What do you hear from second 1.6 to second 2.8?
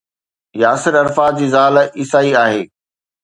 عيسائي آهي.